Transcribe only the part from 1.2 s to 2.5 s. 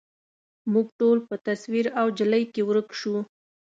په تصویر او انجلۍ